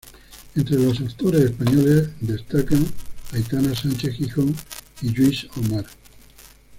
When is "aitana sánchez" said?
3.35-4.15